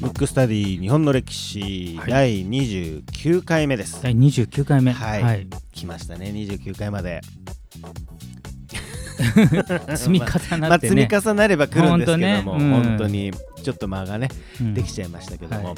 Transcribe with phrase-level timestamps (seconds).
[0.00, 2.10] ムックスタディ日本の歴史、はい。
[2.10, 4.02] 第29回目です。
[4.02, 4.92] 第29回目。
[4.92, 5.46] はい。
[5.72, 7.20] 来ましたね、29回まで。
[9.96, 12.72] 積み重まあ、なってね、 積み重なれば来るんですけども、ほんとね。
[12.74, 12.82] うん。
[12.82, 13.30] 本当に
[13.60, 14.28] ちょっと間がね、
[14.60, 14.74] うん。
[14.74, 15.74] できちゃいましたけども、はい。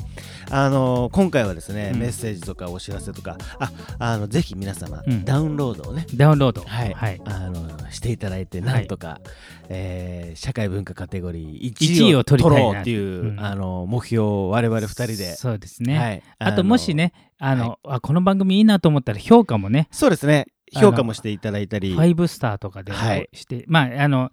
[0.51, 2.01] あの今回はですね、うん。
[2.01, 5.25] メッセージとかお知らせとか、ああのぜひ皆様、うん。
[5.25, 6.93] ダウンロードをね、ダウンロード、はい。
[6.95, 9.21] はい、あのしていただいて、なんとか、
[9.69, 13.41] えー社会文化カテゴリー一1位を取ろうっていう、うん。
[13.41, 15.37] あの目標を我々2人で。
[15.37, 20.47] そうですね、はい、あとのもしねあの、あこの番組いいなと思ったら評価もねそうですね。
[20.75, 23.29] 評価もしていただいたり5スターとかではい。
[23.33, 24.31] して、まああの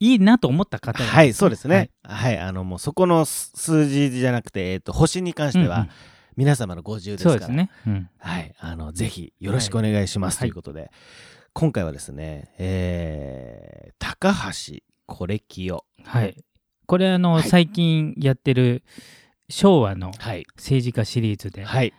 [0.00, 1.10] いいなと思った方が。
[1.10, 1.90] はいそうですね。
[2.02, 5.90] はい、あのもうそこの数数字じゃなくて、えー、と星に関しては、うんうん。
[6.36, 7.32] 皆様の50ですから。
[7.32, 8.10] そうですね、うん。
[8.18, 10.50] はいあのぜひよろしくお願いします、はい。
[10.50, 10.90] ということで、
[11.52, 15.84] 今回はですね、えー高橋コレキオ。
[16.04, 16.36] はい、
[16.86, 17.42] これあの、はい。
[17.48, 18.84] 最近やってる
[19.48, 20.46] 昭和のはい。
[20.56, 21.92] 政治家シリーズではい。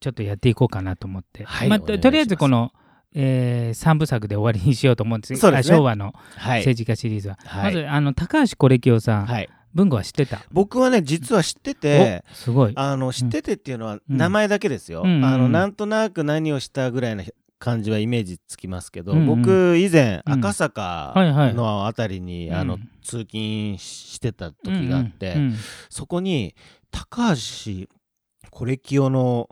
[0.00, 2.72] ちょっとやっていこうかなと思って、はいまあ、とりあえずこの、
[3.14, 5.36] え3部作で終わりにしようと思うんです。
[5.36, 5.74] そうですね。
[5.74, 6.60] あ昭和のはい。
[6.60, 7.74] 政治家シリーズは、はい。
[7.74, 9.48] まずあの高橋コレキオさん、はい。
[9.72, 10.40] 文吾は知ってた？
[10.52, 12.72] 僕はね実は知ってておすごい。
[12.76, 14.16] あの知っててっていうのはうん。
[14.16, 15.52] 名前だけですよ、うんあのうん。
[15.52, 17.24] なんとなく何をしたぐらいの
[17.58, 19.26] 感じはイメージつきますけど、うんうん。
[19.26, 20.32] 僕以前うん。
[20.34, 21.12] 赤坂
[21.54, 22.54] のあたりに、うん。
[22.54, 25.36] あの通勤してた時があって、
[25.88, 26.54] そこに
[26.90, 27.88] 高橋
[28.50, 29.48] コレキオの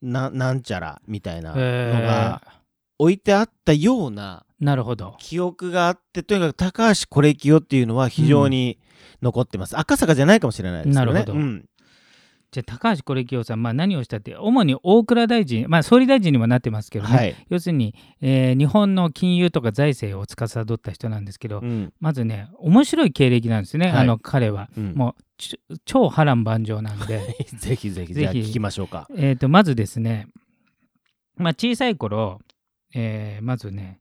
[0.00, 2.42] ななんちゃらみたいなのが
[2.98, 5.14] 置いてあったようなえーなるほど。
[5.18, 8.78] 記憶があってとにかく高橋コレキオっていうのは非常に
[9.20, 10.94] 残ってます、赤坂じゃないかもしれないですね。
[10.94, 11.32] なるほど。
[11.34, 11.66] うん。
[12.50, 21.92] じゃあ高橋コレキオさん、まあ、何をしたって主に大蔵大臣、まあ、総理大臣にもなってますけどね、はい、要するに、えー日本の金融とか財政を司った人なんですけど、うん。
[21.98, 23.96] まずね面白い経歴なんですね、はい。
[23.98, 24.70] あの彼は。
[24.78, 24.94] うん。
[24.94, 27.36] もう超波乱万丈なんで。
[27.58, 28.38] ぜひぜひぜひ。
[28.38, 29.08] 聞きましょうか。
[29.16, 30.28] えーとまずですね、
[31.36, 32.40] まあ、小さい頃、
[32.94, 33.98] えーまずね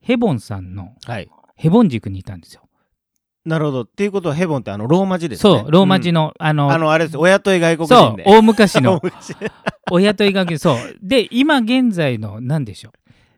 [0.00, 1.28] ヘボンさんのはい。
[1.56, 2.62] ヘボン塾にいたんですよ。
[3.46, 3.82] なるほど。
[3.82, 5.58] っていうことはヘボンってあのローマ字ですね。
[5.60, 7.16] そうローマ字の、の、あのあのあれです。
[7.18, 8.24] 親と外国そう人で。
[8.26, 9.00] 大昔の。
[9.04, 9.34] 昔
[9.90, 10.76] 親と医学そう。
[11.02, 12.92] で今現在の何でしょ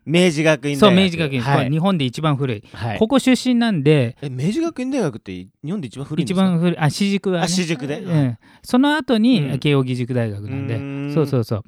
[0.05, 1.05] 明治学院うそう大学。
[1.05, 1.71] 明治学院、はい。
[1.71, 2.99] 日本で一番古い、はい。
[2.99, 6.43] ここ出身なんでえ明治学院大学って日本で一番古いんで一すか？
[6.43, 6.79] 番古い。
[6.79, 7.99] あ私塾は、ね、あ私塾で？
[8.01, 9.59] うん、その後に、うん。
[9.59, 10.77] 慶應義塾大学なんで。
[10.77, 11.15] うーん。
[11.15, 11.65] そうそうそう。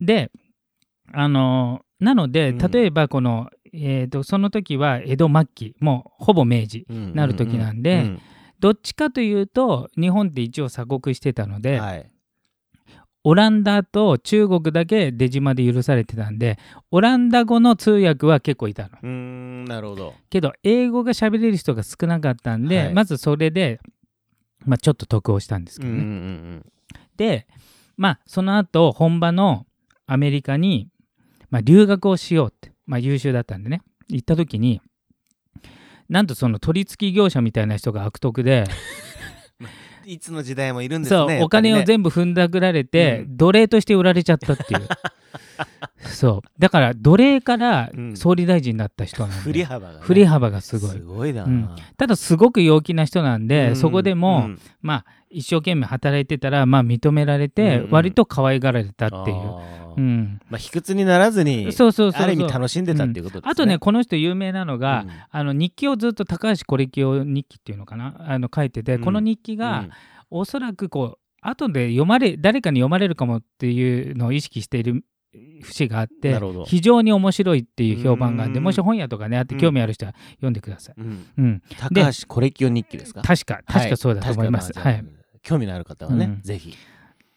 [0.00, 0.30] で
[1.12, 2.58] あのーなのでうん。
[2.58, 8.20] 例えばこの、えー、とその時は江戸末期もうほぼ明治うんなる時なんでうん。
[8.58, 12.10] どっちかというと日本って一応鎖国してたので、はい。
[13.24, 16.58] オランダと中国だけ出島で許されてたんで
[16.90, 18.90] オランダ語の通訳は結構いたの。
[19.02, 20.14] うーんなるほど。
[20.30, 22.94] けど英語が喋れる人が少なかったんで、はい。
[22.94, 23.80] まずそれで、
[24.64, 26.66] まあ、ちょっと得をしたんですけどね、うんうんうん。
[27.16, 27.46] で
[27.96, 29.66] まあその後本場の
[30.06, 30.88] アメリカに、
[31.56, 33.80] まあ、留学をしようって、まあ、優秀だったんでね。
[34.08, 34.82] 行った時に
[36.10, 38.64] なんとその取り付き業者みたいな人が悪徳で、
[40.04, 40.10] うん。
[40.10, 41.42] いつの時代もいるんですそう、ね。
[41.42, 43.36] お金を部全部踏んだくられて、うん。
[43.38, 44.86] 奴隷として売られちゃったっていう。
[46.06, 46.60] そう。
[46.60, 48.16] だから奴隷からうん。
[48.16, 49.98] 総理大臣になった人なんで、振り幅がね。
[50.02, 50.90] 振り幅がすごい。
[50.90, 51.44] すごいな。
[51.44, 51.70] うん。
[51.96, 53.76] ただすごく陽気な人なんで、うん。
[53.76, 54.60] そこでも、うん。
[54.82, 57.90] まあ一生懸命働いてたらまあ認められて、うん。
[57.90, 63.50] 割と可愛がられたっていう、うん、まあ卑屈にならずにそうそうそうある意味楽しんでたっていうことですね。
[63.50, 65.10] あとねこの人有名なのが、うん。
[65.30, 68.14] あの日記をずっと高橋コレキオ日記っていうのかな？
[68.18, 69.04] あの書いてて、うん。
[69.04, 69.90] この日記が、うん。
[70.30, 75.04] おそらくこう後で読まれ誰かに読まれるかもっていうのを意識している
[75.62, 78.64] 節があって非常に面白いっていう評判があってうん。
[78.64, 80.94] もし本屋とかねあって興味ある人は読んでください。
[80.98, 81.26] うん。
[81.38, 83.22] うん、高橋コレキオ日記ですか？
[83.22, 84.72] 確か確かそうだと思います。
[84.76, 86.42] はい、まあじゃあ興味のある方はね、うん。
[86.42, 86.74] ぜひ。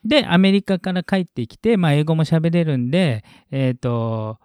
[0.04, 4.40] でアメリカから帰ってきて、まあ、英語も喋れるんでえっ、と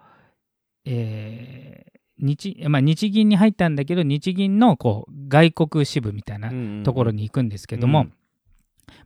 [0.85, 6.49] えー日まあ、日銀に入ったんだけど日銀のこう外国支部みたいな
[6.83, 8.13] ところに行くんですけども、うん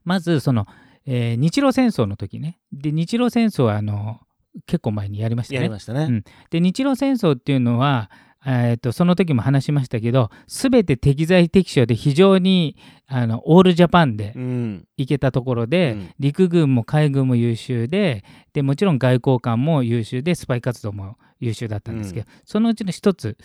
[0.04, 0.68] まずその、
[1.06, 2.60] えー日露戦争の時ね。
[2.72, 4.20] で日露戦争はあの
[4.66, 5.58] 結構前にやりましたね。
[5.58, 6.02] やりましたね。
[6.04, 6.24] うん。
[6.50, 8.12] で日露戦争っていうのは、
[8.46, 12.78] えー、とその時も話しましたけど全て適材適所で非常に
[13.08, 14.88] あのオールジャパンでうん。
[14.98, 16.10] 行けたところで、うん。
[16.20, 23.38] 陸軍も海軍も優秀ででもちろん外交官も優秀でスパイ活動も優秀だったんですけど、そのうちの一つ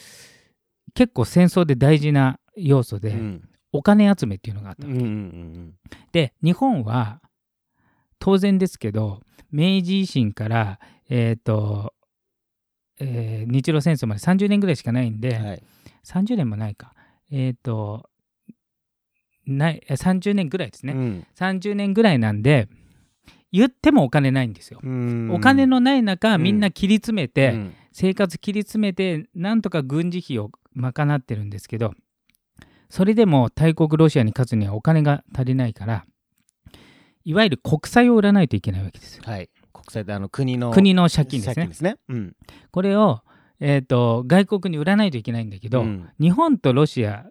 [0.94, 3.48] 結構戦争で大事な要素で、うん。
[3.72, 5.74] お金集めっていうのがあったのうんうんうん。
[6.12, 7.20] で日本は
[8.20, 9.20] 当然ですけど
[9.50, 11.93] 明治維新から、えーと
[13.00, 15.62] えー日露戦争まで30年ぐらいしかないんで、うんはい
[16.04, 16.92] 30年もないか、
[17.30, 18.10] えっ、と
[19.46, 21.26] ない30年ぐらいですね、うん。
[21.34, 22.68] 30年ぐらいなんで
[23.52, 24.80] 言ってもお金ないんですよ。
[24.82, 25.30] うん。
[25.32, 26.42] お金のない中、うん。
[26.42, 27.74] みんな切り詰めて、うん。
[27.94, 31.94] 生活切り詰めてなんとか軍事費を賄ってるんですけど
[32.90, 36.04] それでも大国ロシアに勝つにはお金が足りないから
[37.24, 39.22] いわゆる国債を売らないといけないわけですよ。
[39.24, 41.90] はい国債であの国の国の借金ですね。
[41.90, 41.96] ね。
[42.08, 42.36] うん。
[42.70, 43.20] これを、
[43.60, 46.08] えー、と外国に売らないといけないんだけど、うん。
[46.20, 47.30] 日本とロシアっ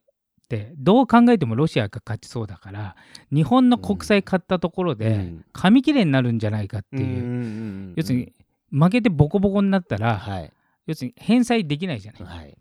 [0.50, 2.96] てどう考えてもロシアが勝ちそうだから
[3.32, 5.46] 日本の国債買ったところでうん。
[5.54, 8.34] 紙切れになるんじゃないかっていう、うん要するに
[8.72, 10.52] 負けてボコボコになったら、はい。
[10.86, 12.24] 要するに返済できないじゃない。
[12.24, 12.58] はい。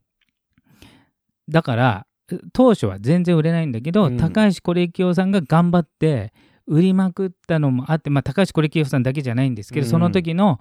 [1.48, 2.06] だから
[2.52, 4.16] 当初は全然売れないんだけど、うん。
[4.16, 6.32] 高橋是清さんが頑張って
[6.66, 10.60] 売りまくったのもあって、まあ、高橋是清さんだけじゃないんですけど、うんその時の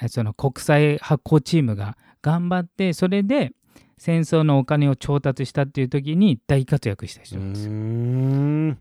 [0.00, 3.52] えその国際発行チームが頑張ってそれで
[3.98, 7.72] 戦争のお金を調達したっていう時に大活躍した人うなんですよ。
[7.72, 8.78] ん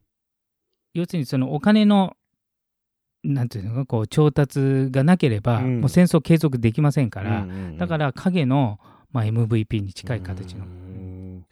[0.93, 2.15] 要するにそのお金の
[3.23, 8.79] なんていうのかこう調達がなければ、うんもう戦争継続できませんから、うんうんうんだから影の、
[9.11, 10.67] まあ、MVP に近い形のう。
[10.67, 11.45] ん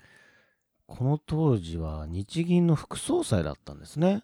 [0.85, 4.23] この当時は日銀の副総裁だったんですね。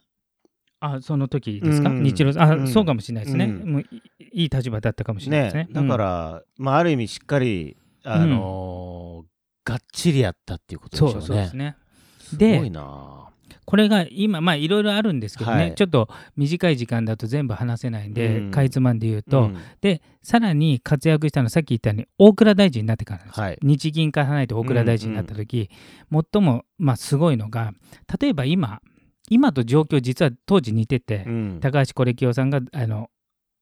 [0.79, 2.03] あその時ですか、うん。
[2.03, 2.67] 日露あ、うん。
[2.67, 3.71] そうかもしれないですね、うん。
[3.73, 3.85] もうい
[4.19, 5.63] いい立場だったかもしれないですね。
[5.63, 5.69] ね。
[5.71, 9.37] だから、まあある意味しっかりあのー
[9.69, 11.25] がっちりやったっていうことでしょうね。
[11.25, 11.75] そうですね。
[12.19, 13.29] すごでいな。
[13.65, 15.75] これが今まあいろいろあるんですけどね、はい。
[15.75, 16.07] ちょっと
[16.37, 18.51] 短い時間だと全部話せないんで、うん。
[18.51, 19.57] かいつまんで言うと、うん。
[19.81, 23.59] でさらに活躍したのはさっき言ったように大蔵大臣になってからですよ、はい。
[23.61, 25.69] 日銀から離れて大蔵大臣になった時、
[26.09, 27.73] 最もまあすごいのが
[28.21, 28.81] 例えば今
[29.29, 31.59] 今と状況実は当時似てて、うん。
[31.61, 33.09] 高橋是清さんがあの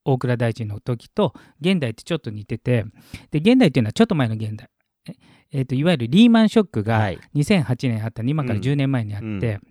[0.04, 2.86] 大蔵大臣の時と現代ってちょっと似てて
[3.32, 4.70] で現代っていうのはちょっと前の現代。
[5.08, 5.14] え
[5.52, 7.20] えーといわゆるリーマンショックがはい。
[7.36, 8.62] 2008年あった今からうん。
[8.62, 9.62] 10年前にあって、うん。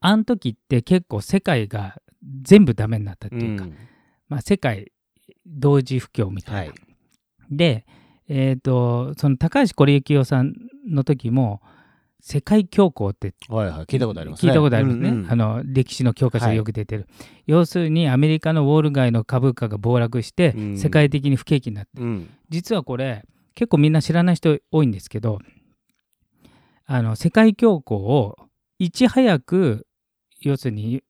[0.00, 2.00] あの時って結構世界が
[2.42, 3.76] 全部ダメになったっていうか、うん。
[4.28, 4.92] まあ、世界
[5.46, 6.60] 同時不況みたいな。
[6.60, 6.72] はい。
[7.50, 7.86] で、
[8.28, 10.54] えー、とその高橋是清さん
[10.88, 11.60] の時も
[12.22, 13.84] 世界恐慌ってはいはい。
[13.86, 14.50] 聞いたことありますね。
[14.50, 15.30] 聞いたことありますね、うんうん。
[15.30, 17.06] あの歴史の教科書でよく出てる、
[17.46, 20.78] 要するにアメリカのウォール街の株価が暴落して、うん。
[20.78, 22.00] 世界的に不景気になって。
[22.00, 22.28] うん。
[22.48, 23.24] 実はこれ
[23.54, 25.38] 結構みんな知らない人多いんですけど
[26.86, 28.36] あの世界恐慌を
[28.78, 29.86] いち早く
[30.40, 31.02] 要するに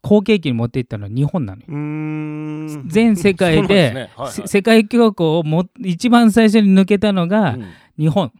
[0.00, 2.82] 好景気に持っていったのは日本なのよ。
[2.86, 4.10] 全世界ですね。
[4.16, 4.32] はいはい。
[4.32, 7.66] せ世界恐慌をも一番最初に抜けたのがうん。
[7.98, 8.32] 日本、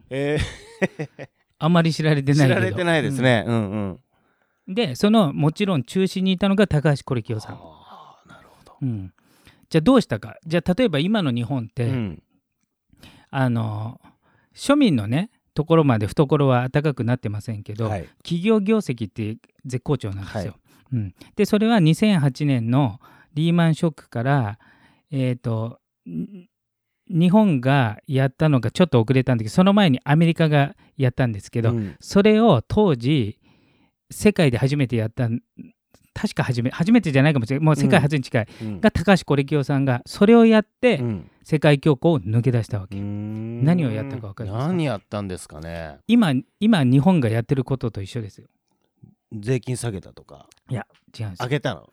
[1.61, 3.45] えあまり知られてーない知られてないですね。
[3.47, 3.55] うん。
[3.55, 4.01] うん。
[4.67, 4.75] うん。
[4.75, 8.77] でそのもちろん中心にいたのが高橋是清さん、あーなるほど。
[8.83, 9.13] うん、
[9.71, 10.37] じゃあどうしたか。
[10.47, 12.23] じゃあ例えば今の日本って、うん。
[13.31, 14.01] あの
[14.55, 18.09] 庶民のねところまで懐は暖かくなってませんけど、はい。
[18.23, 20.57] 企業業績って絶好調なんですよ。
[20.93, 23.01] うん、でそれは2008年の
[23.35, 24.59] リーマンショックから、
[25.11, 26.49] えー、とん
[27.09, 31.97] 日本がやったのがちょっと遅れたんだけどその前にアメリカがやったんですけど、うん。
[32.01, 33.39] それを当時
[34.11, 35.41] 世界で初めてやったん
[36.15, 37.65] 確か初め初めてじゃないかもしれない。
[37.65, 38.81] もう世界初に近い、うん。
[38.81, 41.31] が高橋是清さんがそれをやってうん。
[41.45, 42.97] 世界恐慌を抜け出したわけ。
[42.97, 44.69] 何何をやったか分かりますか？
[44.69, 45.97] 何やったんですかね？
[46.07, 48.49] 今今日本がやってることと一緒ですよ。
[49.33, 50.47] 税金下げたとか。
[50.69, 50.87] いや
[51.19, 51.47] 違うんですよ。
[51.47, 51.89] 上げたの？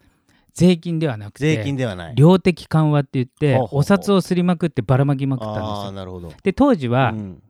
[0.56, 2.16] 税金ではなくて税金ではない。
[2.16, 5.68] 量的緩和って言ってお札をすりまくってばらまきまくったんですよ。
[5.68, 6.34] ああなるほど。
[6.44, 7.42] で当時は、うん。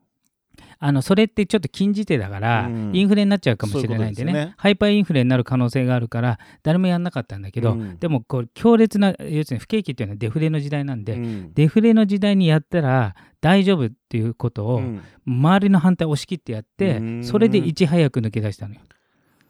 [0.77, 2.91] あのそれってちょっと禁じ手だから、うん。
[2.93, 4.53] インフレになっちゃうかもしれないんでねね。
[4.57, 7.97] ハイパーインフレになる可能性があるから誰もやんなかったんだけど、うん。
[7.99, 11.53] でもこう強烈な要するに不景気っていうのはデフレの時代なんで、うん。
[11.53, 15.01] デフレの時代にやったら大丈夫っていうことを、うん。
[15.25, 17.23] 周りの反対を押し切ってやって、うん。
[17.23, 18.81] それでいち早く抜け出したのよ。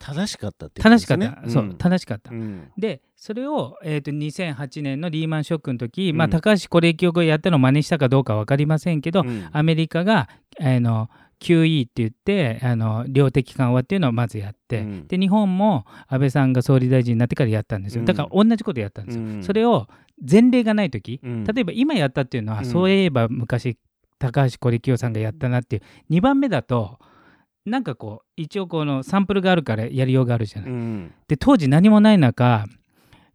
[0.06, 2.30] 正しかったってこと正しかった、そう正しかった。
[2.30, 2.72] うん。
[2.78, 6.18] でそれを、えー、と2008年のリーマンショックの時、うん。
[6.18, 9.50] まあ、高橋是清がやったのを真似したかどうか分かりませんけど、うん。
[9.52, 11.10] アメリカが、あの
[11.40, 15.08] QE って言ってあの量的緩和っていうのをまずやって、うん。
[15.08, 18.02] で日本も安倍さんが総理大臣になってからやったんですよ。
[18.02, 18.06] うん。
[18.06, 19.44] だから同じことやったんですよ、うん。
[19.44, 19.88] それを
[20.30, 21.44] 前例がない時、うん。
[21.46, 22.66] 例えば今やったっていうのは、うん。
[22.66, 23.78] そういえば昔
[24.20, 25.82] 高橋是清さんがやったなっていう
[26.14, 27.00] 2番目だと
[27.66, 30.72] なんかこう一応このサンプルがあるからやりようがあるじゃない。
[30.72, 31.14] うん。
[31.28, 32.66] で当時何もない中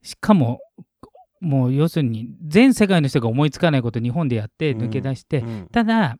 [0.02, 0.60] しかも
[1.40, 5.68] もう要するに全世界の人が思いつかないことを日本でやって抜け出して、うん。
[5.72, 6.16] ただ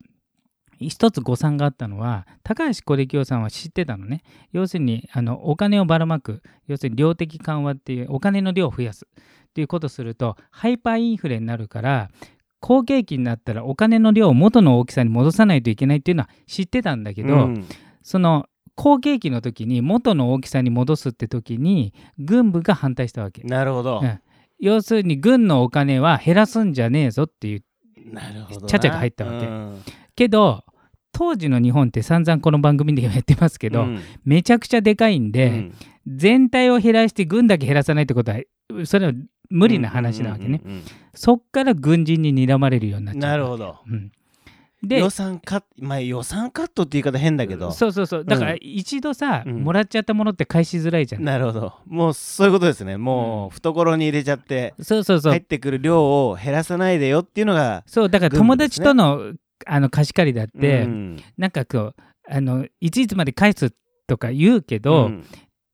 [0.81, 4.23] 一つ誤算があったのは高橋是清さんは知ってたのね。
[4.51, 9.07] 要するにあのお金をばらまく要するに量的緩和っていうお金の量を増やす。
[9.51, 12.11] っていうことをするとハイパーインフレになるから
[12.61, 17.67] 好景気になったらお金の量を元の大きさに戻さないといけないっていうのは知ってたんだけど、うん
[18.03, 23.43] その好景気の時に元の大きさに戻すって時に軍部が反対したわけ。
[23.43, 24.21] なるほど、うん。
[24.59, 27.61] 要するに軍のお金は減らすんじゃねえぞっていう
[28.67, 29.47] ちゃちゃが入ったわけ。
[29.47, 29.83] うん。
[30.15, 30.65] けど
[31.13, 34.01] 当時の日本って散々この番組でやってますけど、うん。
[34.25, 35.75] めちゃくちゃでかいんで、うん。
[36.07, 38.39] 全体を減らして軍だけ減らさないってことは
[38.85, 39.13] それは
[39.51, 40.63] 無理な話なわけね、
[41.15, 43.77] そっから軍人に睨まれるようになっうんちゃうなるほど。
[43.87, 44.13] うん、
[44.83, 47.71] で予算カットまあ予算カットって言い方変だけど。
[47.73, 48.25] そうそうそう。
[48.25, 48.59] だからうん。
[48.63, 49.63] 一度さ、うん。
[49.63, 51.75] もらっちゃったものって返しづらいじゃん、なるほど。
[51.87, 52.97] もうそういうことですね。
[52.97, 55.33] もう懐に入れちゃってそうそうそう。
[55.33, 59.35] 入ってくる量を減らさないでよっていうのがそうだから友達との,、
[59.67, 61.95] あの貸し借りだって、うんなんかこう
[62.29, 63.73] あのいついつまで返す
[64.07, 65.25] とか言うけど、うん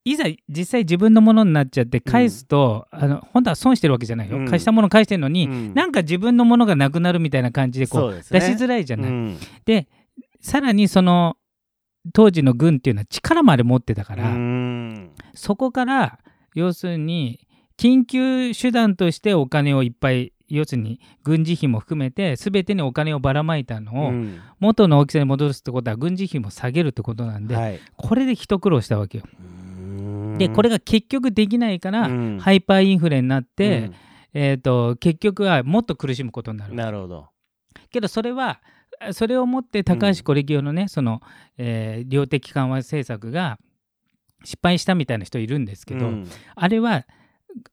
[0.06, 4.44] いざ実際自分のものになっちゃって返すと、あの本当は損してるわけじゃないよ、うん。
[4.46, 5.74] 貸したもの返してるのに、うん。
[5.74, 8.22] なんか自分のものがなくなるみたいな感じでこそうね。
[8.30, 9.10] 出しづらいじゃない。
[9.10, 9.38] うん。
[9.64, 9.88] で
[10.40, 11.36] さらにその
[12.12, 15.10] 当時の軍っていうのは力まで持ってたから、うん。
[15.34, 16.20] そこから
[16.54, 17.40] 要するに
[17.76, 24.38] 緊急手段としてお金をいっぱい要するに軍事費も含めて全てにお金をばらまいたのをうん。
[24.60, 27.80] 元の大きさに戻すってことは軍事費も下げるってことなんで、はい。
[27.96, 29.24] これで一苦労したわけよ。
[30.38, 32.38] でこれが結局できないから、うん。
[32.38, 33.94] ハイパーインフレになって、うん。
[34.34, 36.74] えー、と結局はもっと苦しむことになる。
[36.74, 37.28] なるほど。
[37.90, 38.60] けどそれは
[39.12, 41.20] それをもって高橋是清のね、その、
[41.58, 43.58] えー量的緩和政策が
[44.44, 46.28] 失敗したみたいな人いるんですけど、うん。
[46.54, 47.06] あれは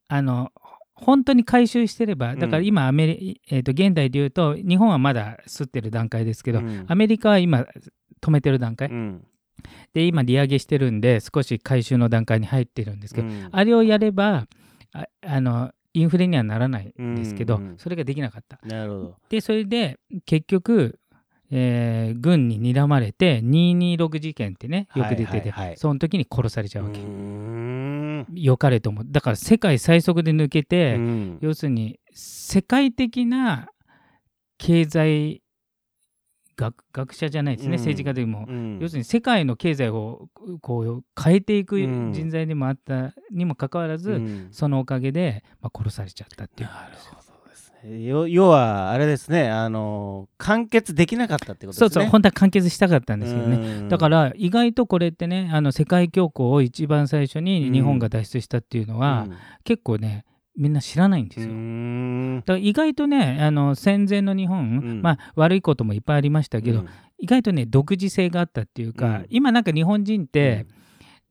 [0.08, 0.52] あの
[0.94, 6.86] 本当に回収してればだから今アメリ、えー、と現代で言うと日本はまだ吸ってる段階ですけど、うん。
[6.88, 7.66] アメリカは今
[8.22, 9.28] 止めてる段階、うん
[9.94, 13.50] で今利上げしてるんで少し回収の段階に入ってるんですけど、うん。
[13.52, 14.48] あれをやれば
[14.94, 17.64] ああのインフレにはならないんですけど、うん。
[17.64, 18.60] うんそれができなかった。
[18.66, 19.16] なるほど。
[19.30, 21.00] でそれで結局、
[21.52, 25.40] えー軍に睨まれて226事件ってねよく出てて、はい。
[25.40, 27.00] はいはいその時に殺されちゃうわけ。
[27.00, 28.28] うーん。
[28.34, 31.38] 良かれともだから世界最速で抜けて、うん。
[31.42, 33.70] 要するに世界的な
[34.58, 35.43] 経済
[36.56, 37.80] 学学者じゃないですね、うん。
[37.80, 38.80] 政治家でも、うん。
[38.80, 40.30] 要するに世界の経済を
[40.62, 42.14] こう変えていくうん。
[42.14, 44.48] 人材でもあったにもかかわらず、うん。
[44.52, 48.04] そのおかげで、まあ、殺されちゃったっていうなるほどですね。
[48.04, 51.80] よ要はあれですねあの完結できなかったってことですね。
[51.80, 59.28] そうそう本当は完結したかったんですけどね、ねだから意外とこれってねあの世界恐慌を一番最初に日本が脱出したっていうのは、
[59.64, 61.48] 結構ねみんな知らないんですよ。
[61.48, 65.02] だから意外とねあの戦前の日本、うん。
[65.02, 66.90] まあ悪いこともいっぱいありましたけど、うん。
[67.18, 69.26] 意外とね独自性があったっていうか、うん。
[69.30, 70.68] 今なんか日本人って、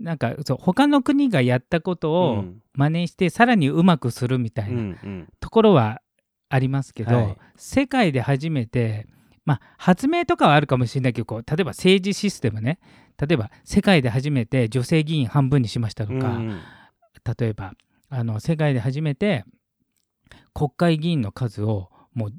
[0.00, 2.62] なんかそう他の国がやったことうをん。
[2.74, 5.28] 真似してさらにうまくするみたいうんうなん。
[5.38, 6.00] ところは
[6.48, 7.36] ありますけど、はい。
[7.56, 9.06] 世界で初めて
[9.44, 12.80] まあ発明とかはあるかもしれないけどこう例えば政治システムね。
[13.20, 16.58] 例えば世界で初めて女性議員半分にしましたとか、うん。
[17.38, 17.74] 例えば
[18.14, 19.44] あの世界で初めて
[20.52, 22.32] 国会議員の数をもう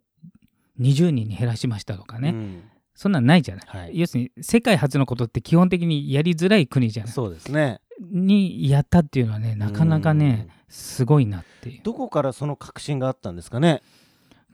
[0.79, 2.63] 20人に減らしましたとかね、うん。
[2.93, 3.65] そんなんないじゃない。
[3.65, 3.99] はい。
[3.99, 7.11] 要するに世界初のことって基本的にやりづらい国じゃない。
[7.11, 7.81] そうですね。
[7.99, 11.81] にやったっていうのはねなかなかねすごいなっていう。
[11.83, 13.81] どこからその確信があったんですかね？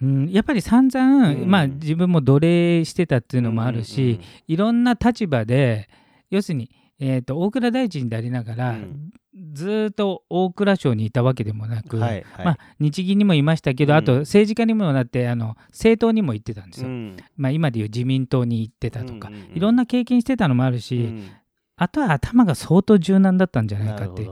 [0.01, 1.51] うん、やっぱり散々、うん。
[1.51, 4.53] まあ自分も奴隷してたっていうのもあるし、うん。
[4.53, 5.89] いろんな立場で
[6.29, 9.11] 要するに、えー、と大蔵大臣でありながら、うん。
[9.53, 12.45] ずーっと大蔵省にいたわけでもなく、はいはい。
[12.45, 13.97] まあ、日銀にもいましたけど、うん。
[13.99, 16.89] あと政治家にもなってあの政党にも行ってたんですよ。
[16.89, 17.17] うん。
[17.37, 19.57] まあ、今でいう自民党に行ってたとか、うんうんうん。
[19.57, 21.29] いろんな経験してたのもあるし、うん。
[21.77, 24.29] あとは頭が相当柔軟だったんじゃないかって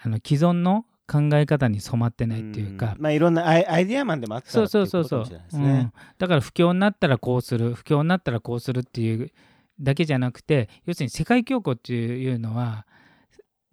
[0.00, 2.96] あの既存の考え方に染まってないっていうか、ん。
[2.98, 5.58] まあいろんなアイアイディアマンでもあったそうそそうそういう。
[5.58, 5.90] ね。
[6.18, 9.32] だから不況になったらこうする不況になったらこうするっていう
[9.80, 12.86] だけじゃなくて要するに世界恐慌っていうのは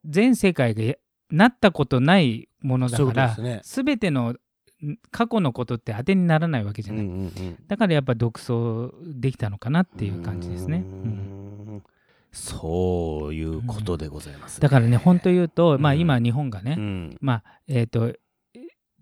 [0.06, 0.96] 全世界がや
[1.32, 3.62] なったことないものだからね。
[3.64, 4.36] 全ての
[4.84, 10.78] ん過去のことって当てにならないわけじゃない、うんうんうんだからやっぱ独走できたのかなっていう感じですね。
[10.78, 11.84] ううんん
[12.32, 14.62] そういうことでございますね。
[14.62, 18.14] だからね本当言うと、まあ、うん今日本がね、うんまあえっ、と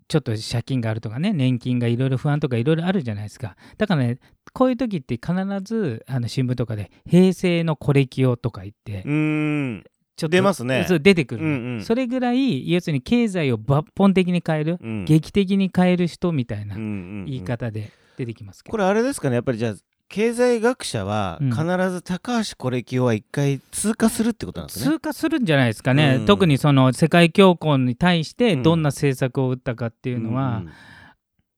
[0.06, 3.56] ちょっと借金があるとかね年金がいろいろ不安とかいろいろあるじゃないですか。
[3.78, 4.18] だからね
[4.52, 5.34] こういう時って必
[5.64, 9.84] ずあの新聞とかで「平成のコレキオ」とか言ってうーん。
[10.16, 10.84] ちょっと出ますね。
[10.86, 11.82] そう出てくるの、うんうん。
[11.82, 15.04] それぐらい要するに経済を抜本的に変える、うん。
[15.06, 19.74] 劇的に変える人みたいな言い方で出てきますけど、これあれですかねやっぱりじゃあ
[20.08, 21.50] 経済学者はうん。
[21.50, 24.84] 必ず高橋コレキオは一回通過するってことなんですね。
[24.84, 26.26] 通過するんじゃないですかね、うん。
[26.26, 28.62] 特にその世界恐慌に対してうん。
[28.62, 30.70] どんな政策を打ったかっていうのは、んん。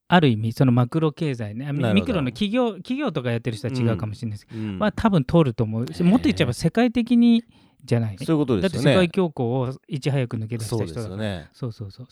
[0.09, 1.73] ある意味そのマクロ経済ね。
[1.73, 4.79] ミクロの企業企業とかやってる人は違うかもしれないですけど、うん。
[4.79, 5.93] まあ多分通ると思う。
[5.93, 7.45] しもっと言っちゃえば世界的に
[7.85, 8.17] じゃない。
[8.19, 8.93] そういうことだってですよね。
[8.93, 11.09] 世界恐慌をいち早く抜け出したそうで人だから。
[11.09, 11.49] すよね。
[11.53, 12.07] そうそうそう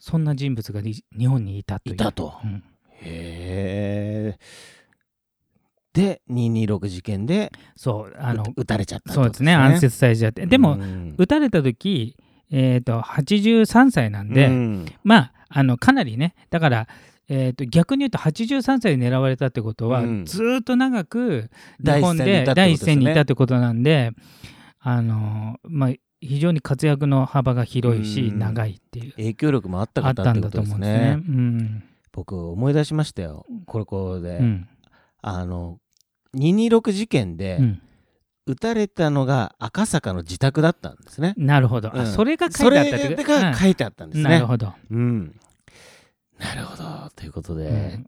[0.00, 2.34] そんな人物がり日本にいたといたと。
[2.42, 2.64] うん。
[3.00, 4.38] へえ
[5.98, 10.46] で226事件でそうあのう撃たれちゃったってそうですね暗殺されちゃって。
[10.46, 12.16] でも、うん撃たれた時
[12.50, 14.86] えー、と83歳なんで、うん。
[15.04, 16.88] まああのかなりねだから、
[17.28, 20.24] えー、と逆に言うと83歳で狙われたってことは、うん。
[20.24, 24.12] ずーっと長く日第一本線にいたってことで第一線にいたってことなんで
[24.80, 25.90] あのまあ
[26.20, 28.38] 非常に活躍の幅が広いし、うん。
[28.38, 29.12] 長いっていう。
[29.12, 30.98] 影響力もあったあったんだ方ってことですと思うんですね。
[30.98, 31.12] ね。
[31.12, 31.84] うん。
[32.12, 33.46] 僕思い出しましたよ。
[33.66, 34.68] これこれで、うん。
[35.20, 35.78] あの
[36.38, 37.82] 226事件でうん。
[38.46, 42.06] 撃たれたのが赤坂の自宅だったんですね、なるほど、あうん。
[42.06, 44.24] それが書それいてあったってことが書いてあったんですね。
[44.24, 44.30] うん。
[44.30, 45.40] なるほど、うん。
[46.38, 47.10] なるほど。
[47.14, 48.06] ということで、うん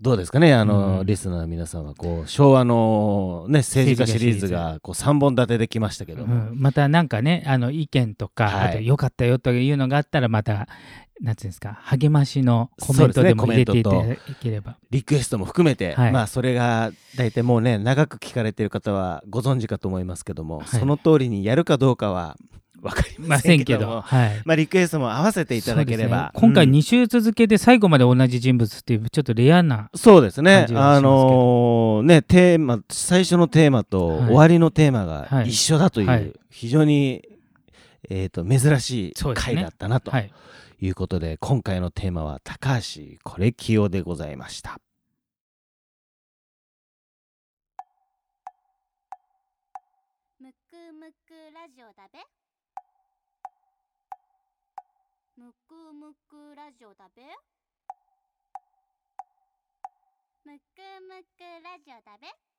[0.00, 1.06] どうですかねあの、うん。
[1.06, 6.58] リスナーの皆さんはこう昭和の、ね、政治家シリーズがこう3本立てできましたけどうも、ん。
[6.58, 8.68] またなんかねあの意見とか、はい。
[8.70, 10.68] あと良かったよというのがあったらまた
[11.20, 16.12] なんていうんですか励ましのコメントでも入れていただければ、リクエストも含めて、はい。
[16.12, 20.66] まあそれが大体もうね長く聞かれている方はご存知かと思いますけども、はい。
[20.66, 22.36] その通りにやるかどうかは
[22.84, 26.40] 分かりまませんけど、はい、まあ、リクエストも合わせていただければ、ね。
[26.40, 30.66] 今回うん2週続けて最後まで同じ人物っていうちょっとレアな、そうですね。
[30.74, 35.48] あのーねテーマ最初のテーマとはい終わりのテーマがはい。
[35.48, 36.32] 一緒だという、はい。
[36.50, 37.26] 非常に、
[38.10, 40.30] えー、と珍しい回だったなとはい、
[40.80, 44.78] いうことで今回のテーマは高橋コレキオでございました。
[50.40, 52.33] むくむくラジオだべ
[55.84, 57.22] くむくラジオだべ？
[60.44, 62.53] むくむくラジオだべ？